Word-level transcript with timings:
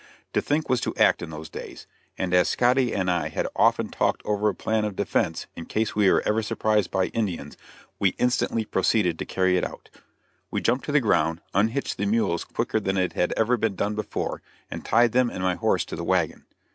To 0.33 0.41
think 0.41 0.67
was 0.67 0.81
to 0.81 0.95
act, 0.95 1.21
in 1.21 1.29
those 1.29 1.47
days; 1.47 1.85
and 2.17 2.33
as 2.33 2.49
Scotty 2.49 2.91
and 2.91 3.07
I 3.07 3.27
had 3.29 3.47
often 3.55 3.89
talked 3.89 4.23
over 4.25 4.49
a 4.49 4.55
plan 4.55 4.83
of 4.83 4.95
defense 4.95 5.45
in 5.55 5.67
case 5.67 5.93
we 5.93 6.09
were 6.09 6.23
ever 6.25 6.41
surprised 6.41 6.89
by 6.89 7.09
Indians, 7.09 7.55
we 7.99 8.15
instantly 8.17 8.65
proceeded 8.65 9.19
to 9.19 9.25
carry 9.25 9.57
it 9.57 9.63
out. 9.63 9.91
We 10.49 10.59
jumped 10.59 10.85
to 10.85 10.91
the 10.91 11.01
ground, 11.01 11.41
unhitched 11.53 11.97
the 11.99 12.07
mules 12.07 12.45
quicker 12.45 12.79
than 12.79 12.97
it 12.97 13.13
had 13.13 13.31
ever 13.37 13.57
been 13.57 13.75
done 13.75 13.93
before, 13.93 14.41
and 14.71 14.83
tied 14.83 15.11
them 15.11 15.29
and 15.29 15.43
my 15.43 15.53
horse 15.53 15.85
to 15.85 15.95
the 15.95 16.03
wagon. 16.03 16.45